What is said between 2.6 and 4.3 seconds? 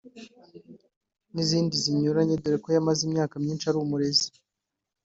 ko yamaze imyaka myinshi ari umurezi